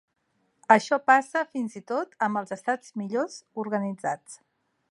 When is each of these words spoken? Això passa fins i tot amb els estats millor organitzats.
Això 0.75 0.97
passa 1.09 1.43
fins 1.51 1.75
i 1.79 1.81
tot 1.91 2.17
amb 2.29 2.41
els 2.41 2.55
estats 2.57 2.95
millor 3.03 3.37
organitzats. 3.65 4.39